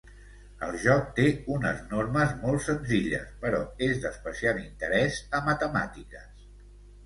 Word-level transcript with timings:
El 0.67 0.77
joc 0.85 1.11
té 1.19 1.25
unes 1.57 1.83
normes 1.91 2.33
molt 2.47 2.65
senzilles, 2.69 3.29
però 3.45 3.61
és 3.91 4.03
d'especial 4.07 4.65
interès 4.67 5.23
a 5.43 5.47
matemàtiques. 5.53 6.29